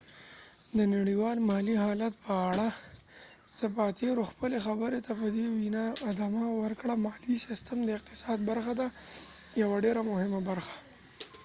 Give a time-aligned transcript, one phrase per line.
[0.77, 2.67] د نړیوال مالی حالت په اړه
[3.59, 8.87] زپاتیرو خپلی خبری ته په دي وينا ادامه ورکړه: مالی سیستم د اقتصاد برخه ده،
[9.61, 10.75] یوه ډیره مهمه برخه